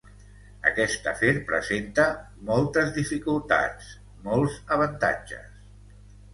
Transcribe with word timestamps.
Aquest 0.69 1.09
afer 1.11 1.33
presenta 1.51 2.07
moltes 2.49 2.91
dificultats, 2.97 3.93
molts 4.27 4.59
avantatges. 4.81 5.65